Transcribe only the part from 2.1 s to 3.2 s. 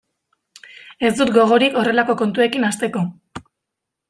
kontuekin hasteko.